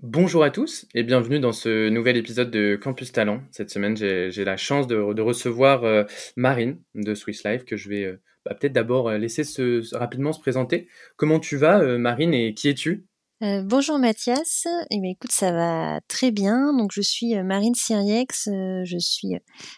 [0.00, 3.42] Bonjour à tous et bienvenue dans ce nouvel épisode de Campus Talent.
[3.50, 6.04] Cette semaine, j'ai la chance de, recevoir euh,
[6.36, 9.42] Marine de Swiss Life que je vais euh, bah, peut-être d'abord euh, laisser
[9.90, 10.86] rapidement se présenter.
[11.16, 13.08] Comment tu vas, Marine, et qui es-tu?
[13.40, 16.72] Bonjour Mathias, eh bien, écoute ça va très bien.
[16.76, 19.34] Donc je suis Marine Siriex, je suis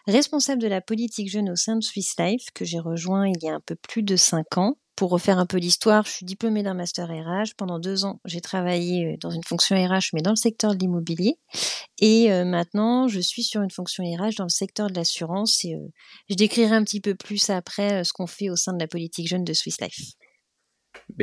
[0.06, 3.48] responsable de la politique jeune au sein de Swiss Life que j'ai rejoint il y
[3.48, 4.77] a un peu plus de cinq ans.
[4.96, 7.54] Pour refaire un peu l'histoire, je suis diplômée d'un master RH.
[7.56, 11.36] Pendant deux ans, j'ai travaillé dans une fonction RH, mais dans le secteur de l'immobilier.
[12.00, 15.64] Et maintenant, je suis sur une fonction RH dans le secteur de l'assurance.
[15.64, 15.78] Et
[16.28, 19.27] je décrirai un petit peu plus après ce qu'on fait au sein de la politique
[19.27, 20.00] jeune de Swiss Life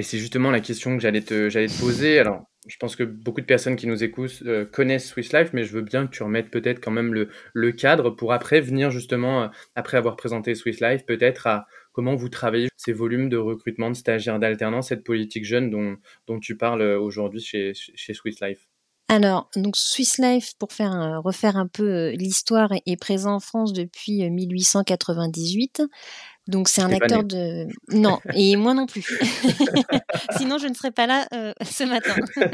[0.01, 2.19] c'est justement la question que j'allais te, te poser.
[2.19, 5.63] Alors, je pense que beaucoup de personnes qui nous écoutent euh, connaissent Swiss Life, mais
[5.63, 9.43] je veux bien que tu remettes peut-être quand même le, cadre pour après venir justement,
[9.43, 13.89] euh, après avoir présenté Swiss Life, peut-être à comment vous travaillez ces volumes de recrutement
[13.89, 18.67] de stagiaires d'alternance, cette politique jeune dont, tu parles euh, aujourd'hui chez, chez Swiss Life.
[19.09, 24.29] Alors, donc Swiss Life, pour faire refaire un peu l'histoire, est présent en France depuis
[24.29, 25.81] 1898.
[26.47, 29.03] Donc c'est un acteur de non et moi non plus.
[30.37, 32.15] Sinon je ne serais pas là euh, ce matin.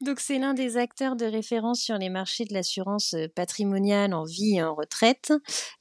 [0.00, 4.24] Donc c'est l'un des acteurs de référence sur les marchés de l'assurance euh, patrimoniale en
[4.24, 5.32] vie et en retraite,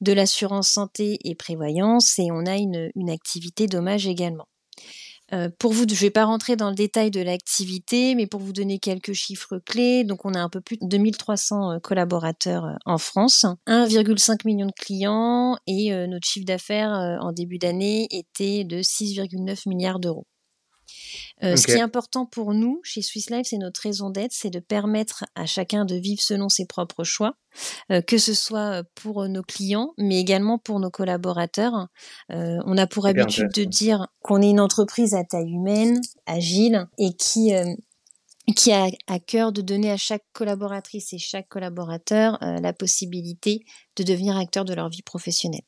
[0.01, 4.47] de l'assurance santé et prévoyance et on a une, une activité dommage également.
[5.33, 8.39] Euh, pour vous, je ne vais pas rentrer dans le détail de l'activité, mais pour
[8.39, 12.65] vous donner quelques chiffres clés, donc on a un peu plus de 2300 euh, collaborateurs
[12.65, 18.63] euh, en France, 1,5 million de clients et notre chiffre d'affaires en début d'année était
[18.63, 20.27] de 6,9 milliards d'euros.
[21.43, 24.49] Euh, ce qui est important pour nous chez Swiss Life, c'est notre raison d'être, c'est
[24.49, 27.35] de permettre à chacun de vivre selon ses propres choix,
[27.91, 31.87] euh, que ce soit euh, pour nos clients, mais également pour nos collaborateurs.
[32.29, 37.13] on a pour habitude de dire qu'on est une entreprise à taille humaine, agile et
[37.13, 37.51] qui
[38.57, 43.63] qui a à cœur de donner à chaque collaboratrice et chaque collaborateur la possibilité
[43.95, 45.63] de devenir acteur de leur vie professionnelle.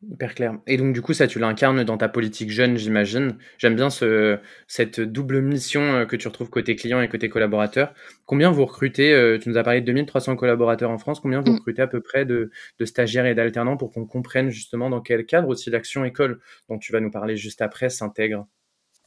[0.00, 0.58] Hyper clair.
[0.68, 3.36] Et donc, du coup, ça, tu l'incarnes dans ta politique jeune, j'imagine.
[3.58, 4.38] J'aime bien ce,
[4.68, 7.92] cette double mission euh, que tu retrouves côté client et côté collaborateur.
[8.24, 11.18] Combien vous recrutez euh, Tu nous as parlé de 2300 collaborateurs en France.
[11.18, 11.56] Combien vous mm.
[11.56, 15.26] recrutez à peu près de, de stagiaires et d'alternants pour qu'on comprenne justement dans quel
[15.26, 16.38] cadre aussi l'action école,
[16.68, 18.46] dont tu vas nous parler juste après, s'intègre?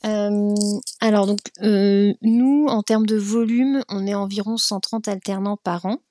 [0.03, 0.55] Euh,
[0.99, 6.01] alors donc nous en termes de volume on est environ 130 alternants par an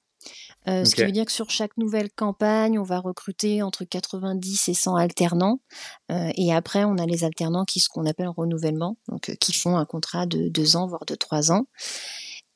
[0.68, 4.68] euh, ce qui veut dire que sur chaque nouvelle campagne, on va recruter entre 90
[4.68, 5.60] et 100 alternants.
[6.10, 9.34] Euh, et après, on a les alternants qui ce qu'on appelle un renouvellement, donc euh,
[9.34, 11.66] qui font un contrat de deux ans, voire de trois ans.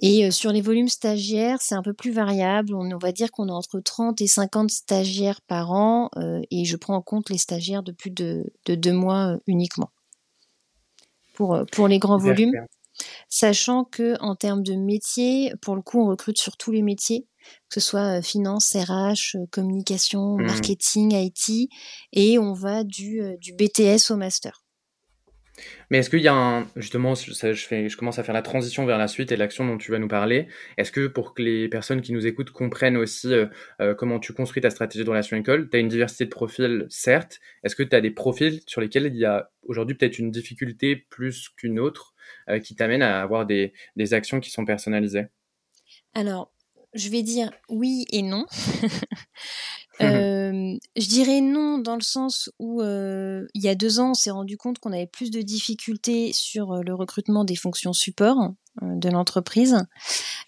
[0.00, 2.74] Et sur les volumes stagiaires, c'est un peu plus variable.
[2.74, 6.10] On, va dire qu'on a entre 30 et 50 stagiaires par an,
[6.50, 9.90] et je prends en compte les stagiaires de plus de, de deux mois uniquement.
[11.32, 12.52] Pour, pour les grands volumes,
[13.28, 17.26] sachant que en termes de métiers, pour le coup, on recrute sur tous les métiers
[17.68, 20.46] que ce soit finance, RH, communication, mmh.
[20.46, 21.68] marketing, IT,
[22.12, 24.64] et on va du, du BTS au master.
[25.90, 28.86] Mais est-ce qu'il y a un, justement, je, fais, je commence à faire la transition
[28.86, 30.48] vers la suite et l'action dont tu vas nous parler.
[30.78, 33.32] Est-ce que pour que les personnes qui nous écoutent comprennent aussi
[33.98, 37.38] comment tu construis ta stratégie de relation école, tu as une diversité de profils, certes.
[37.62, 40.96] Est-ce que tu as des profils sur lesquels il y a aujourd'hui peut-être une difficulté
[41.08, 42.13] plus qu'une autre?
[42.62, 45.26] Qui t'amène à avoir des, des actions qui sont personnalisées
[46.14, 46.50] Alors,
[46.94, 48.46] je vais dire oui et non.
[50.00, 54.14] euh, je dirais non dans le sens où euh, il y a deux ans, on
[54.14, 58.54] s'est rendu compte qu'on avait plus de difficultés sur euh, le recrutement des fonctions support
[58.82, 59.76] euh, de l'entreprise.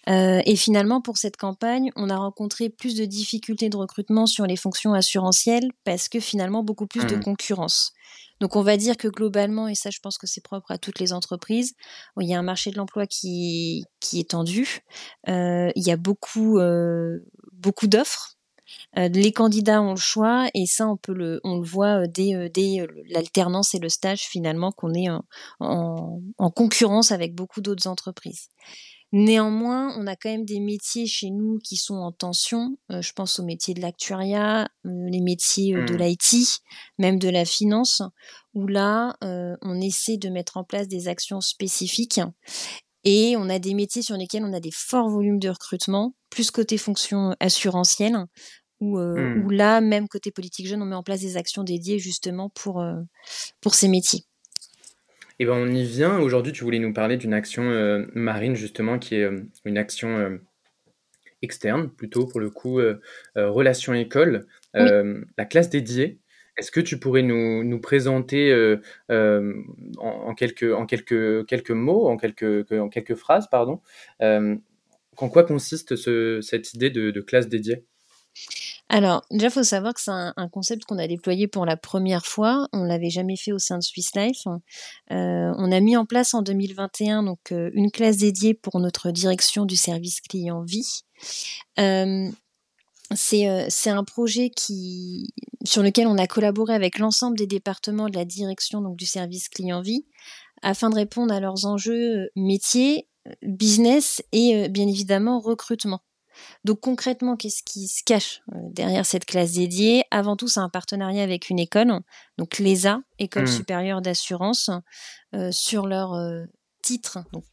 [0.09, 4.45] Euh, et finalement, pour cette campagne, on a rencontré plus de difficultés de recrutement sur
[4.45, 7.23] les fonctions assurantielles parce que finalement beaucoup plus de mmh.
[7.23, 7.93] concurrence.
[8.39, 10.99] Donc on va dire que globalement, et ça je pense que c'est propre à toutes
[10.99, 11.73] les entreprises,
[12.19, 14.79] il y a un marché de l'emploi qui, qui est tendu,
[15.27, 17.19] euh, il y a beaucoup, euh,
[17.53, 18.33] beaucoup d'offres.
[18.97, 22.49] Euh, les candidats ont le choix et ça on peut le on le voit dès,
[22.49, 25.23] dès l'alternance et le stage finalement qu'on est en,
[26.37, 28.49] en, concurrence avec beaucoup d'autres entreprises.
[29.13, 32.77] Néanmoins, on a quand même des métiers chez nous qui sont en tension.
[32.89, 35.97] je pense aux métiers de l'actuariat, les métiers de mmh.
[35.97, 36.61] l'IT,
[36.97, 38.01] même de la finance,
[38.53, 42.19] où là, on essaie de mettre en place des actions spécifiques.
[43.05, 46.51] Et on a des métiers sur lesquels on a des forts volumes de recrutement, plus
[46.51, 48.17] côté fonction assurantielle,
[48.81, 49.51] où, mmh.
[49.51, 52.83] là, même côté politique jeune, on met en place des actions dédiées justement pour,
[53.61, 54.25] pour ces métiers.
[55.39, 56.19] Et eh ben on y vient.
[56.19, 60.17] Aujourd'hui, tu voulais nous parler d'une action euh, marine, justement, qui est euh, une action
[60.17, 60.37] euh,
[61.43, 62.81] externe, plutôt pour le coup,
[63.35, 66.17] relation école, la classe dédiée.
[66.57, 68.51] Est-ce que tu pourrais nous, nous présenter
[69.09, 73.81] en, quelques, en quelques, quelques mots, en quelques, en quelques phrases, pardon,
[74.19, 77.83] en quoi consiste ce, cette idée de, de classe dédiée?
[78.89, 82.25] Alors, déjà, il faut savoir que c'est un, concept qu'on a déployé pour la première
[82.25, 82.69] fois.
[82.71, 84.43] On l'avait jamais fait au sein de Swiss Life.
[85.11, 89.11] Euh, on a mis en place en 2021 donc euh, une classe dédiée pour notre
[89.11, 91.01] direction du service client vie.
[91.79, 92.29] Euh,
[93.13, 95.33] c'est un projet qui,
[95.65, 99.49] sur lequel on a collaboré avec l'ensemble des départements de la direction donc du service
[99.49, 100.05] client vie
[100.61, 103.07] afin de répondre à leurs enjeux métiers,
[103.43, 106.01] business et bien évidemment recrutement.
[106.63, 110.03] Donc concrètement, qu'est-ce qui se cache euh, derrière cette classe dédiée?
[110.11, 112.01] Avant tout, c'est un partenariat avec une école,
[112.37, 113.47] donc l'ESA, École mmh.
[113.47, 114.69] supérieure d'assurance,
[115.35, 116.43] euh, sur leur euh,
[116.81, 117.45] titre, donc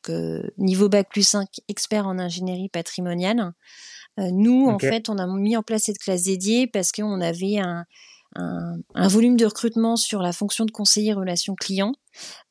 [0.58, 3.52] niveau bac plus 5, expert en ingénierie patrimoniale.
[4.18, 7.84] nous, en fait, on a mis en place cette classe dédiée parce qu'on avait un,
[8.94, 11.94] volume de recrutement sur la fonction de conseiller relations clients.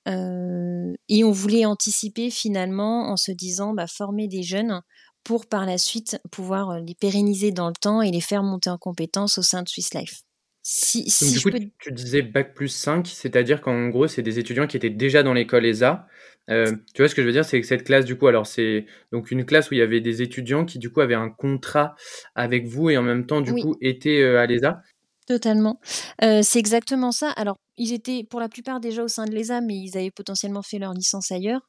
[0.07, 4.81] et on voulait anticiper finalement en se disant bah, former des jeunes
[5.23, 8.69] pour par la suite pouvoir euh, les pérenniser dans le temps et les faire monter
[8.69, 10.23] en compétences au sein de Swiss Life.
[10.65, 14.77] Si, du coup, tu disais bac plus 5, c'est-à-dire qu'en gros, c'est des étudiants qui
[14.77, 16.07] étaient déjà dans l'école ESA.
[16.49, 18.47] Euh, tu vois ce que je veux dire, c'est que cette classe, du coup, alors
[18.47, 21.29] c'est donc une classe où il y avait des étudiants qui, du coup, avaient un
[21.29, 21.95] contrat
[22.35, 24.81] avec vous et en même temps, du coup, étaient euh, à l'ESA.
[25.27, 25.79] Totalement.
[26.19, 27.29] c'est exactement ça.
[27.31, 30.61] Alors, ils étaient pour la plupart déjà au sein de l'ESA, mais ils avaient potentiellement
[30.61, 31.61] fait leur licence ailleurs.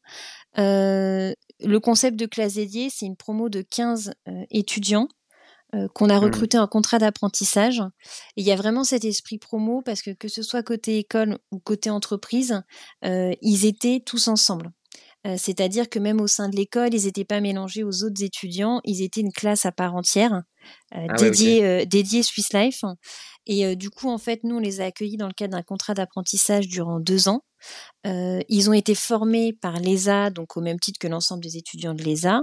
[0.56, 4.12] le concept de classe dédiée, c'est une promo de 15
[4.50, 5.08] étudiants
[5.94, 6.24] qu'on a mmh.
[6.24, 7.80] recrutés en contrat d'apprentissage.
[8.36, 11.38] Et il y a vraiment cet esprit promo parce que que ce soit côté école
[11.50, 12.62] ou côté entreprise,
[13.02, 14.70] ils étaient tous ensemble.
[15.36, 19.02] C'est-à-dire que même au sein de l'école, ils n'étaient pas mélangés aux autres étudiants, ils
[19.02, 20.42] étaient une classe à part entière,
[20.92, 22.82] ah dédiée, dédiée Swiss Life.
[23.46, 25.94] Et du coup, en fait, nous, on les a accueillis dans le cadre d'un contrat
[25.94, 27.42] d'apprentissage durant deux ans.
[28.04, 32.02] ils ont été formés par l'ESA, donc au même titre que l'ensemble des étudiants de
[32.02, 32.42] l'ESA,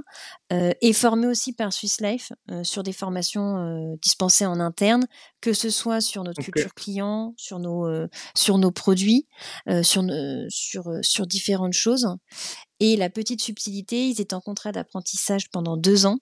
[0.51, 2.31] et formés aussi par Swiss Life
[2.63, 5.07] sur des formations dispensées en interne,
[5.41, 7.87] que ce soit sur notre culture client, sur nos,
[8.35, 9.27] sur nos produits,
[9.81, 10.03] sur,
[10.49, 12.07] sur, sur différentes choses.
[12.79, 16.17] Et la petite subtilité, ils étaient en contrat d'apprentissage pendant deux ans.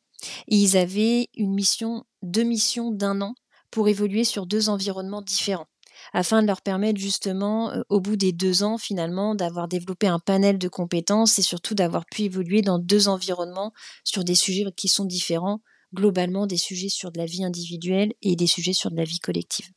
[0.50, 3.34] Et ils avaient une mission, deux missions d'un an
[3.72, 5.68] pour évoluer sur deux environnements différents
[6.14, 10.20] afin de leur permettre justement, euh, au bout des deux ans, finalement, d'avoir développé un
[10.20, 13.74] panel de compétences et surtout d'avoir pu évoluer dans deux environnements
[14.04, 15.62] sur des sujets qui sont différents,
[15.94, 19.20] globalement des sujets sur de la vie individuelle et des sujets sur de la vie
[19.20, 19.68] collective.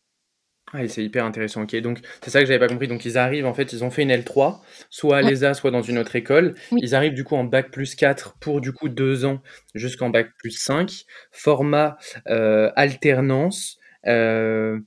[0.75, 1.63] Ah, c'est hyper intéressant.
[1.63, 2.89] Ok, donc c'est ça que j'avais pas compris.
[2.89, 5.83] Donc ils arrivent, en fait, ils ont fait une L3, soit à l'ESA, soit dans
[5.83, 6.55] une autre école.
[6.71, 9.43] Ils arrivent du coup en bac plus 4 pour du coup deux ans
[9.75, 11.05] jusqu'en bac plus 5.
[11.31, 11.99] Format
[12.29, 13.79] euh, alternance.
[14.07, 14.79] Euh,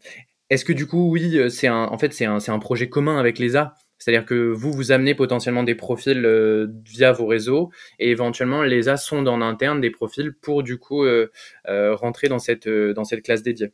[0.50, 3.40] est-ce que du coup, oui, c'est un, en fait, c'est un, un projet commun avec
[3.40, 8.62] l'ESA c'est-à-dire que vous, vous amenez potentiellement des profils euh, via vos réseaux et éventuellement
[8.62, 11.06] l'ESA sonde en interne des profils pour du coup
[11.66, 13.72] rentrer dans cette, dans cette classe dédiée.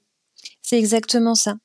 [0.62, 1.56] C'est exactement ça.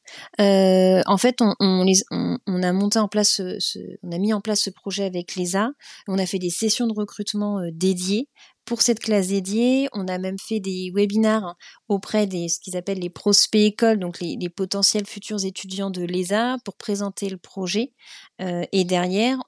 [0.41, 5.37] Euh, en fait, on, a monté en place, a mis en place ce projet avec
[5.37, 5.71] l'ESA.
[6.09, 8.29] On a fait des sessions de recrutement euh, dédiées
[8.65, 9.89] pour cette classe dédiée.
[9.93, 11.55] On a même fait des webinars
[11.89, 16.57] auprès des ce qu'ils appellent les prospects écoles, donc les, potentiels futurs étudiants de l'ESA,
[16.65, 17.93] pour présenter le projet.
[18.41, 19.39] Euh, et derrière,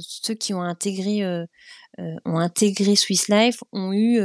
[0.00, 1.22] ceux qui ont intégré
[2.24, 4.18] ont intégré Swiss Life ont eu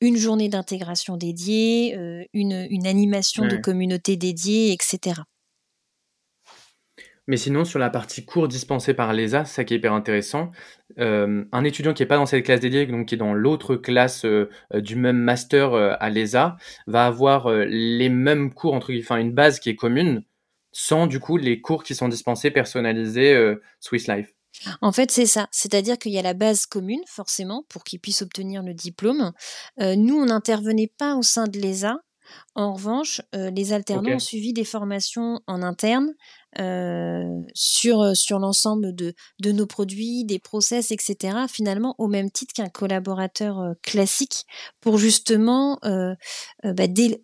[0.00, 5.22] une journée d'intégration dédiée, euh, une, une, animation de communauté dédiée, etc.
[7.26, 10.50] Mais sinon, sur la partie cours dispensés par l'ESA, ça qui est hyper intéressant.
[10.98, 13.76] Euh, un étudiant qui n'est pas dans cette classe dédiée, donc qui est dans l'autre
[13.76, 19.32] classe euh, du même master à l'ESA, va avoir les mêmes cours, entre enfin une
[19.32, 20.22] base qui est commune,
[20.72, 24.34] sans du coup les cours qui sont dispensés personnalisés Swiss Life.
[24.80, 25.48] En fait, c'est ça.
[25.50, 29.32] C'est-à-dire qu'il y a la base commune, forcément, pour qu'ils puissent obtenir le diplôme.
[29.80, 31.98] Euh, nous, on n'intervenait pas au sein de l'ESA.
[32.54, 36.14] En revanche, les alternants ont suivi des formations en interne
[37.54, 41.36] sur, sur l'ensemble de, de nos produits, des process, etc.
[41.50, 44.46] Finalement, au même titre qu'un collaborateur classique
[44.80, 47.22] pour justement, bah, dès,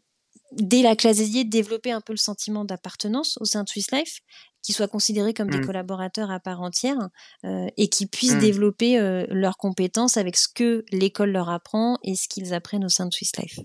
[0.52, 4.20] dès la classe développer un peu le sentiment d'appartenance au sein de Swiss Life,
[4.62, 5.66] qu'ils soient considérés comme des mmh.
[5.66, 7.08] collaborateurs à part entière
[7.44, 8.40] et qui puissent mmh.
[8.40, 13.06] développer leurs compétences avec ce que l'école leur apprend et ce qu'ils apprennent au sein
[13.06, 13.58] de Swiss Life.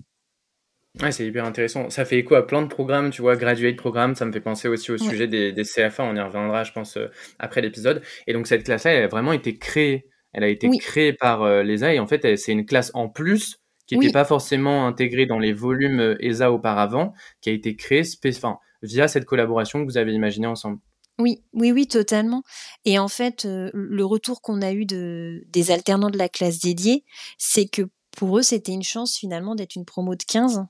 [1.02, 1.90] Ouais, c'est hyper intéressant.
[1.90, 4.66] Ça fait écho à plein de programmes, tu vois, graduate programme, ça me fait penser
[4.66, 8.02] aussi au sujet des, des, CFA, on y reviendra, je pense, euh, après l'épisode.
[8.26, 10.06] Et donc, cette classe-là, elle a vraiment été créée.
[10.32, 13.58] Elle a été créée par euh, l'ESA et en fait, c'est une classe en plus
[13.86, 18.58] qui n'était pas forcément intégrée dans les volumes ESA auparavant, qui a été créée enfin,
[18.86, 20.78] via cette collaboration que vous avez imaginée ensemble.
[21.18, 22.42] Oui, oui, oui, totalement.
[22.84, 26.58] Et en fait, euh, le retour qu'on a eu de, des alternants de la classe
[26.58, 27.04] dédiée,
[27.38, 27.82] c'est que
[28.16, 30.64] pour eux, c'était une chance finalement d'être une promo de 15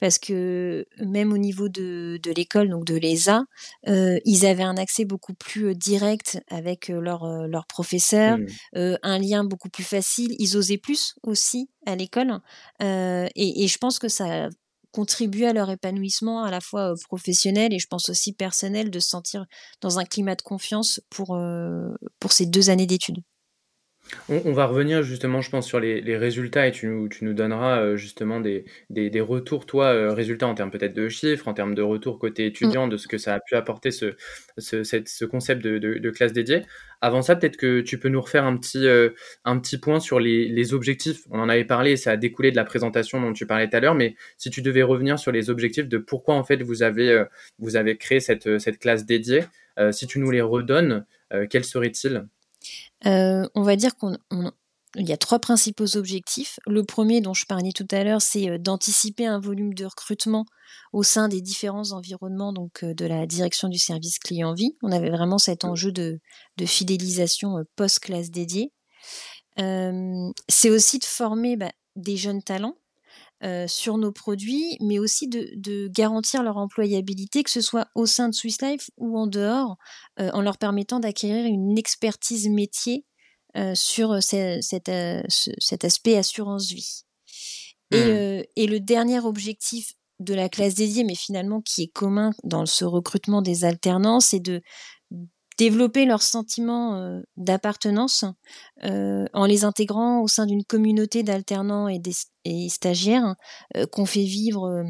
[0.00, 3.44] parce que même au niveau de, de l'école, donc de l'ESA,
[3.88, 8.96] euh, ils avaient un accès beaucoup plus euh, direct avec leur, leur professeur, mmh.
[9.02, 10.34] un lien beaucoup plus facile.
[10.38, 12.40] Ils osaient plus aussi à l'école
[12.80, 14.50] et, et, je pense que ça
[14.92, 19.08] contribue à leur épanouissement à la fois professionnel et je pense aussi personnel de se
[19.08, 19.46] sentir
[19.80, 21.38] dans un climat de confiance pour,
[22.18, 23.22] pour ces deux années d'études.
[24.28, 28.40] On, va revenir justement, je pense, sur les, résultats et tu, nous donneras euh, justement
[28.40, 28.64] des,
[29.20, 32.88] retours, toi, euh, résultats en termes peut-être de chiffres, en termes de retours côté étudiant,
[32.88, 34.14] de ce que ça a pu apporter ce,
[34.58, 36.62] ce, concept de, classe dédiée.
[37.00, 39.10] Avant ça, peut-être que tu peux nous refaire un petit, euh,
[39.44, 41.22] un petit point sur les, objectifs.
[41.30, 43.80] On en avait parlé, ça a découlé de la présentation dont tu parlais tout à
[43.80, 47.24] l'heure, mais si tu devais revenir sur les objectifs de pourquoi en fait vous avez,
[47.58, 49.44] vous avez créé cette, cette classe dédiée,
[49.92, 51.04] si tu nous les redonnes,
[51.48, 52.26] quels seraient-ils?
[53.06, 54.16] Euh, on va dire qu'on
[54.96, 56.58] il y a trois principaux objectifs.
[56.66, 60.46] Le premier dont je parlais tout à l'heure, c'est euh, d'anticiper un volume de recrutement
[60.92, 64.76] au sein des différents environnements donc euh, de la direction du service client vie.
[64.82, 66.18] On avait vraiment cet enjeu de,
[66.66, 68.72] fidélisation post-classe dédiée.
[69.56, 72.76] c'est aussi de former bah, des jeunes talents
[73.42, 78.28] euh, sur nos produits, mais aussi de, garantir leur employabilité, que ce soit au sein
[78.28, 79.76] de Swiss Life ou en dehors,
[80.18, 83.06] euh, en leur permettant d'acquérir une expertise métier
[83.56, 87.02] euh, sur cet aspect assurance vie.
[87.92, 88.44] Et, mmh.
[88.56, 92.84] et, le dernier objectif de la classe dédiée, mais finalement qui est commun dans ce
[92.84, 94.60] recrutement des alternants, c'est de
[95.60, 98.24] développer leur sentiment euh, d'appartenance
[98.84, 102.00] euh, en les intégrant au sein d'une communauté d'alternants et,
[102.70, 103.36] stagiaires
[103.76, 104.82] euh, qu'on fait vivre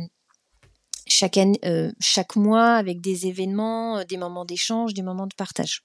[1.08, 5.82] chaque mois avec des événements, des moments d'échange, des moments de partage.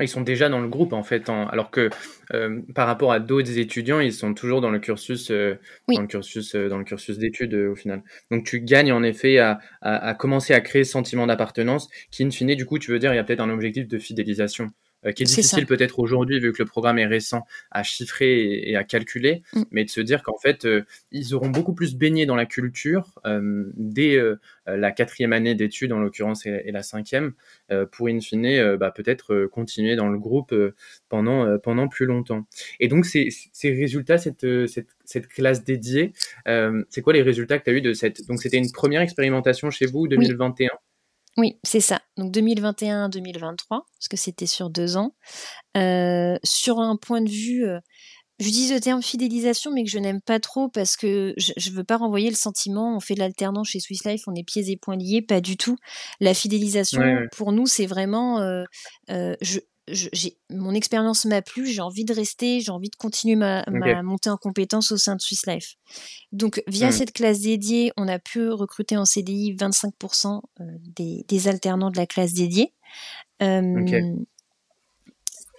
[0.00, 1.90] Ils sont déjà dans le groupe en fait, alors que
[2.34, 5.56] euh, par rapport à d'autres étudiants, ils sont toujours dans le cursus, euh,
[5.88, 8.02] dans le cursus, euh, dans le cursus d'études au final.
[8.30, 12.30] Donc tu gagnes en effet à, à, commencer à créer ce sentiment d'appartenance, qui in
[12.30, 14.70] fine, du coup, tu veux dire, il y a peut-être un objectif de fidélisation.
[15.06, 18.74] Euh, qui est, difficile peut-être aujourd'hui vu que le programme est récent à chiffrer et,
[18.74, 19.62] à calculer, mm.
[19.70, 23.14] mais de se dire qu'en fait euh, ils auront beaucoup plus baigné dans la culture
[23.24, 24.18] euh, dès
[24.66, 27.32] la quatrième année d'études en l'occurrence et, la cinquième
[27.92, 30.54] pour in fine bah, peut-être continuer dans le groupe
[31.08, 32.46] pendant pendant plus longtemps.
[32.80, 36.12] Et donc ces, ces résultats, cette, cette, cette classe dédiée,
[36.90, 39.70] c'est quoi les résultats que tu as eu de cette donc c'était une première expérimentation
[39.70, 40.78] chez vous 2021 oui,
[41.62, 42.00] c'est ça.
[42.16, 45.14] Donc 2021-2023, parce que c'était sur deux ans.
[45.76, 47.78] Euh, sur un point de vue, euh,
[48.40, 51.74] je dis le terme fidélisation, mais que je n'aime pas trop parce que je ne
[51.74, 54.70] veux pas renvoyer le sentiment, on fait de l'alternance chez Swiss Life, on est pieds
[54.70, 55.76] et poings liés, pas du tout.
[56.20, 57.02] La fidélisation,
[57.36, 58.64] pour nous, c'est vraiment, euh,
[59.08, 59.58] je,
[60.50, 63.64] mon expérience m'a plu, j'ai envie de rester, j'ai envie de continuer ma,
[64.02, 65.76] montée en compétences au sein de Swiss Life.
[66.32, 66.92] Donc, via hmm.
[66.92, 70.64] cette classe dédiée, on a pu recruter en CDI 25% euh,
[70.96, 72.72] des, alternants de la classe dédiée.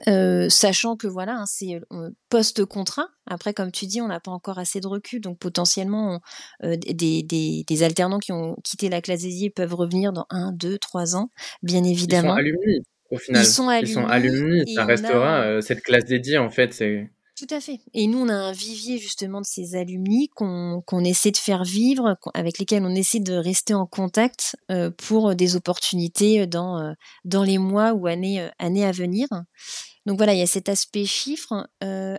[0.08, 3.08] Euh, sachant que voilà, hein, c'est euh, post-contrat.
[3.26, 6.22] Après, comme tu dis, on n'a pas encore assez de recul, donc potentiellement,
[6.64, 11.16] des, des, alternants qui ont quitté la classe dédiée peuvent revenir dans un, deux, trois
[11.16, 11.30] ans,
[11.64, 12.38] bien évidemment.
[13.12, 14.74] Au final, ils sont alumni.
[14.74, 16.74] ça restera euh, cette classe dédiée en fait.
[16.74, 17.80] C'est tout à fait.
[17.94, 22.18] Et nous, on a un vivier justement de ces alumni qu'on essaie de faire vivre,
[22.34, 26.92] avec lesquels on essaie de rester en contact euh, pour des opportunités dans, euh,
[27.24, 29.26] dans les mois ou années, années à venir.
[30.06, 31.70] Donc voilà, il y a cet aspect chiffre.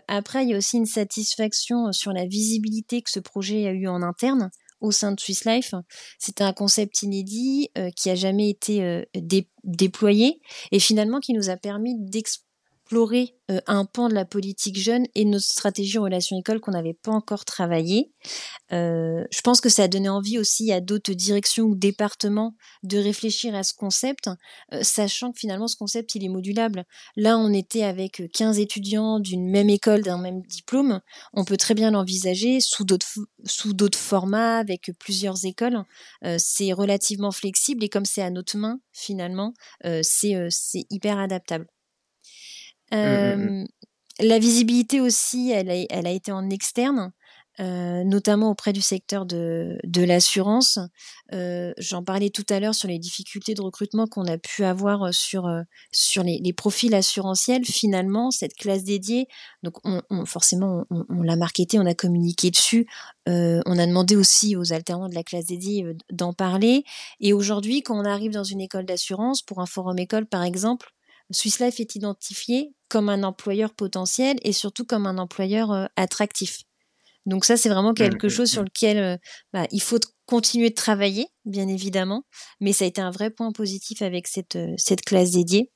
[0.09, 3.89] après, il y a aussi une satisfaction sur la visibilité que ce projet a eu
[3.89, 5.75] en interne au sein de Swiss Life.
[6.19, 9.05] C'était un concept inédit euh, qui a jamais été euh,
[9.65, 10.41] déployé
[10.73, 11.97] et finalement qui nous a permis
[12.91, 13.37] explorer
[13.69, 17.13] un pan de la politique jeune et notre stratégie en relation école qu'on n'avait pas
[17.13, 18.13] encore travaillé.
[18.71, 23.55] je pense que ça a donné envie aussi à d'autres directions ou départements de réfléchir
[23.55, 24.29] à ce concept,
[24.83, 26.85] sachant que finalement ce concept il est modulable.
[27.17, 31.01] Là, on était avec 15 étudiants d'une même école, d'un même diplôme.
[31.33, 33.07] On peut très bien l'envisager sous d'autres
[33.45, 35.85] sous d'autres formats, avec plusieurs écoles.
[36.39, 39.55] c'est relativement flexible et comme c'est à notre main finalement,
[40.03, 41.67] c'est c'est hyper adaptable.
[42.93, 43.67] Mmh, mmh, mmh.
[44.21, 47.13] La visibilité aussi, elle a, été en externe.
[47.59, 50.79] Notamment auprès du secteur de, l'assurance.
[51.31, 55.47] J'en parlais tout à l'heure sur les difficultés de recrutement qu'on a pu avoir sur,
[56.23, 57.65] les, profils assurantiels.
[57.67, 59.27] Finalement, cette classe dédiée,
[59.63, 62.87] donc on, on forcément, on, on l'a marketé, on a communiqué dessus.
[63.27, 66.85] On a demandé aussi aux alternants de la classe dédiée d'en parler.
[67.21, 70.95] Et aujourd'hui, quand on arrive dans une école d'assurance, pour un forum école par exemple,
[71.31, 76.63] Swiss Life est identifié comme un employeur potentiel et surtout comme un employeur euh, attractif.
[77.27, 78.65] Donc ça, c'est vraiment quelque mmh, mmh, chose sur mmh.
[78.65, 79.17] lequel euh,
[79.53, 82.25] bah, il faut continuer de travailler, bien évidemment,
[82.61, 85.71] mais ça a été un vrai point positif avec cette, euh, cette classe dédiée.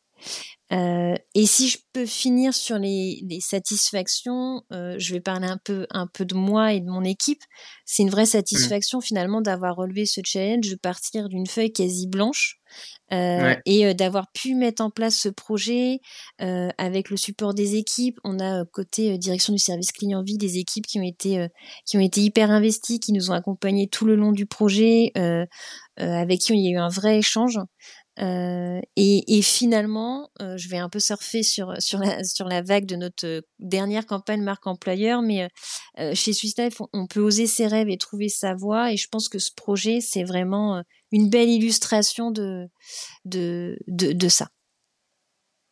[0.75, 5.59] Euh, et si je peux finir sur les, les satisfactions, euh, je vais parler un
[5.62, 7.43] peu, un peu de moi et de mon équipe.
[7.85, 8.26] C'est une vraie mmh.
[8.26, 12.57] satisfaction finalement d'avoir relevé ce challenge, de partir d'une feuille quasi blanche
[13.12, 16.00] euh, et d'avoir pu mettre en place ce projet
[16.38, 18.19] avec le support des équipes.
[18.25, 21.47] On a côté direction du service client vie des équipes qui ont été
[21.87, 25.12] qui ont été hyper investies, qui nous ont accompagnés tout le long du projet,
[25.99, 27.59] avec qui il y a eu un vrai échange.
[28.21, 32.62] Euh, et, et, finalement, euh, je vais un peu surfer sur sur la sur la
[32.62, 35.49] vague de notre euh, dernière campagne marque employeur, mais
[35.99, 38.92] euh, chez Swiss Life, on, peut oser ses rêves et trouver sa voie.
[38.92, 42.68] Et je pense que ce projet, c'est vraiment une belle illustration de
[43.25, 44.49] de, de, de ça.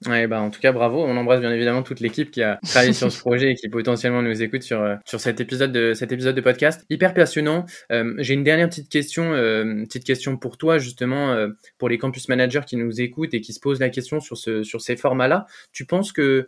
[0.07, 1.03] Ouais, bah en tout cas bravo.
[1.03, 4.23] On embrasse bien évidemment toute l'équipe qui a travaillé sur ce projet et qui potentiellement
[4.23, 6.85] nous écoute sur euh, sur cet épisode de cet épisode de podcast.
[6.91, 7.67] Hyper passionnant.
[7.91, 11.37] Euh, J'ai une dernière petite question, euh, petite question pour toi justement
[11.79, 14.63] pour les campus managers qui nous écoutent et qui se posent la question sur ce
[14.63, 15.47] sur ces formats-là.
[15.73, 16.47] Tu penses que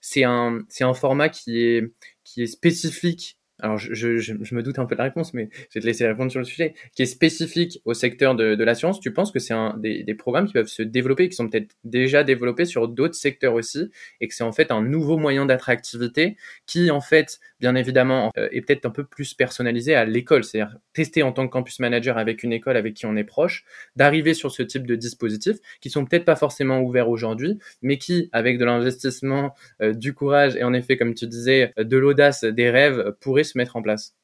[0.00, 1.92] c'est un c'est un format qui est
[2.24, 5.80] qui est spécifique alors je, me doute un peu de la réponse, mais je vais
[5.80, 9.12] te laisser répondre sur le sujet, qui est spécifique au secteur de, de l'assurance, tu
[9.12, 12.64] penses que c'est un des, programmes qui peuvent se développer, qui sont peut-être déjà développés
[12.64, 13.90] sur d'autres secteurs aussi,
[14.20, 16.36] et que c'est en fait un nouveau moyen d'attractivité
[16.66, 20.76] qui en fait, bien évidemment, euh, est peut-être un peu plus personnalisé à l'école, c'est-à-dire
[20.92, 23.64] tester en tant que campus manager avec une école avec qui on est proche,
[23.96, 28.28] d'arriver sur ce type de dispositifs qui sont peut-être pas forcément ouverts aujourd'hui, mais qui,
[28.32, 32.70] avec de l'investissement, euh, du courage et en effet, comme tu disais, de l'audace, des
[32.70, 34.14] rêves, pourraient se mettre en place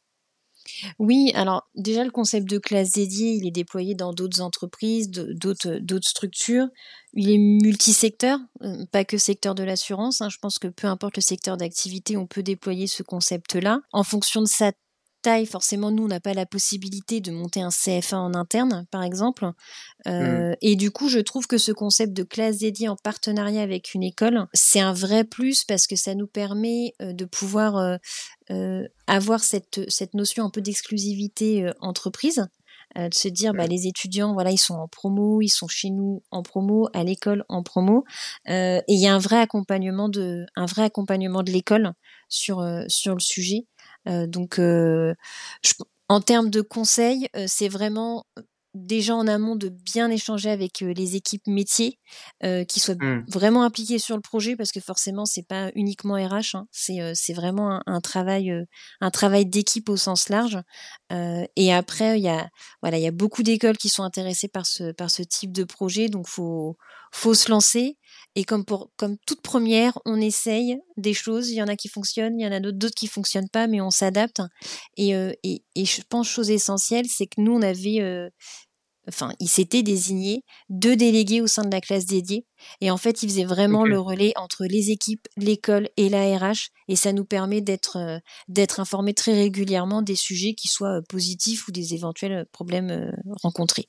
[0.98, 5.80] oui, alors déjà le concept de classe dédiée, il est déployé dans d'autres entreprises, d'autres
[6.02, 6.66] structures.
[7.14, 10.20] Il est multisecteur, euh, pas que secteur de l'assurance.
[10.20, 10.28] Hein.
[10.28, 13.80] Je pense que peu importe le secteur d'activité, on peut déployer ce concept-là.
[13.92, 14.72] En fonction de sa
[15.22, 19.02] taille, forcément, nous, on n'a pas la possibilité de monter un CFA en interne, par
[19.02, 19.50] exemple.
[20.06, 20.56] Euh, mmh.
[20.62, 24.02] Et du coup, je trouve que ce concept de classe dédiée en partenariat avec une
[24.02, 27.98] école, c'est un vrai plus parce que ça nous permet euh, de pouvoir
[28.50, 32.46] euh, avoir cette, cette notion un peu d'exclusivité entreprise.
[32.96, 36.22] de se dire bah, les étudiants voilà ils sont en promo ils sont chez nous
[36.30, 38.04] en promo à l'école en promo
[38.46, 41.92] et il y a un vrai accompagnement de un vrai accompagnement de l'école
[42.28, 43.77] sur sur le sujet euh,
[44.26, 45.14] donc, euh,
[46.08, 48.24] en termes de conseils, euh, c'est vraiment
[48.74, 51.98] déjà en amont de bien échanger avec les équipes métiers
[52.68, 53.24] qui soient mmh.
[53.26, 57.32] vraiment impliquées sur le projet parce que forcément c'est pas uniquement RH hein, c'est c'est
[57.32, 58.52] vraiment un, travail
[59.00, 60.58] un travail d'équipe au sens large.
[61.10, 62.48] Et après il y a
[62.82, 65.64] voilà il y a beaucoup d'écoles qui sont intéressées par ce par ce type de
[65.64, 66.76] projet donc faut
[67.10, 67.96] faut se lancer
[68.38, 71.50] et comme pour comme toute première, on essaye des choses.
[71.50, 73.80] Il y en a qui fonctionnent, il y en a d'autres qui fonctionnent pas, mais
[73.80, 74.40] on s'adapte.
[74.96, 78.30] Et, euh, et, et, je pense chose essentielle, c'est que nous on avait, euh,
[79.08, 82.46] enfin, il s'était désigné deux délégués au sein de la classe dédiée.
[82.80, 86.68] Et en fait, ils faisaient vraiment le relais entre les équipes, l'école et la RH.
[86.86, 91.66] Et ça nous permet d'être euh, d'être informés très régulièrement des sujets qui soient positifs
[91.66, 93.10] ou des éventuels problèmes
[93.42, 93.88] rencontrés.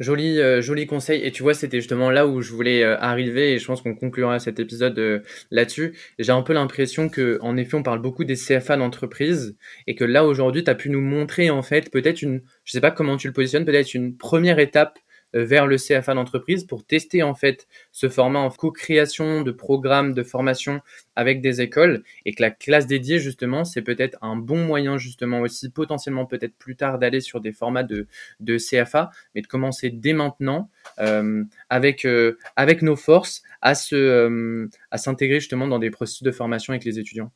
[0.00, 1.22] Joli, euh, joli conseil.
[1.22, 3.94] Et tu vois, c'était justement là où je voulais euh, arriver et je pense qu'on
[3.94, 5.94] conclura cet épisode euh, là-dessus.
[6.18, 10.04] J'ai un peu l'impression que, en effet, on parle beaucoup des CFA d'entreprise et que
[10.04, 13.18] là, aujourd'hui, tu as pu nous montrer, en fait, peut-être une, je sais pas comment
[13.18, 14.98] tu le positionnes, peut-être une première étape
[15.32, 20.22] vers le CFA d'entreprise pour tester en fait ce format en co-création de programmes de
[20.22, 20.80] formation
[21.16, 25.40] avec des écoles et que la classe dédiée justement c'est peut-être un bon moyen justement
[25.40, 28.06] aussi potentiellement peut-être plus tard d'aller sur des formats de,
[28.40, 33.94] de CFA mais de commencer dès maintenant euh, avec euh, avec nos forces à se
[33.94, 37.30] euh, à s'intégrer justement dans des processus de formation avec les étudiants.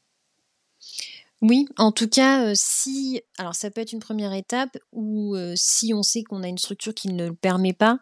[1.47, 6.03] Oui, en tout cas, si alors ça peut être une première étape ou si on
[6.03, 7.99] sait qu'on a une structure qui ne le permet pas,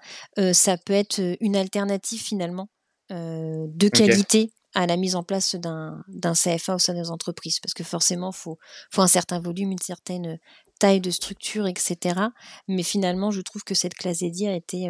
[0.52, 2.68] ça peut être une alternative finalement
[3.11, 7.83] de qualité à la mise en place d'un CFA au sein des entreprises parce que
[7.83, 8.59] forcément, il faut,
[8.92, 10.38] faut un certain volume, une certaine
[10.78, 12.20] taille de structure, etc.
[12.68, 14.88] Mais finalement, je trouve que cette classe dédiée a été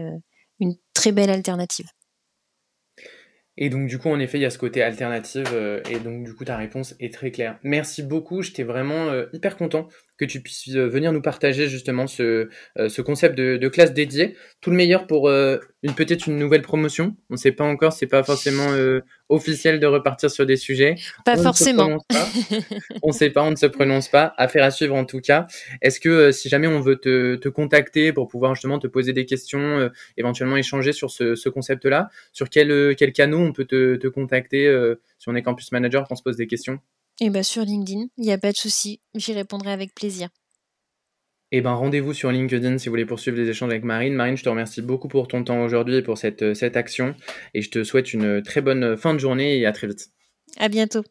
[0.60, 1.86] une très belle alternative.
[3.56, 6.24] Et donc du coup, en effet, il y a ce côté alternative, euh, et donc
[6.24, 7.58] du coup, ta réponse est très claire.
[7.62, 9.88] Merci beaucoup, j'étais vraiment euh, hyper content
[10.22, 14.37] que tu puisses euh, venir nous partager justement ce, ce concept de, de, classe dédiée.
[14.61, 17.16] Tout le meilleur pour une peut-être une nouvelle promotion.
[17.30, 18.68] On ne sait pas encore, c'est pas forcément
[19.28, 20.94] officiel de repartir sur des sujets.
[21.24, 21.98] Pas forcément.
[23.02, 24.35] on ne sait pas, on ne se prononce pas.
[24.37, 25.46] Affaire à suivre en tout cas.
[25.80, 29.26] Est-ce que si jamais on veut te, te, contacter pour pouvoir justement te poser des
[29.26, 34.06] questions, éventuellement échanger sur ce, ce concept-là, sur quel, quel canot on peut te, te
[34.06, 34.70] contacter
[35.18, 36.78] si on est campus manager, qu'on se pose des questions?
[37.20, 40.29] Eh bien sur LinkedIn, il n'y a pas de souci, j'y répondrai avec plaisir.
[41.55, 44.14] Eh ben, rendez-vous sur LinkedIn si vous voulez poursuivre les échanges avec Marine.
[44.14, 47.14] Marine, je te remercie beaucoup pour ton temps aujourd'hui et pour cette, cette action.
[47.53, 50.09] Et je te souhaite une très bonne fin de journée et à très vite.
[50.57, 51.03] À bientôt.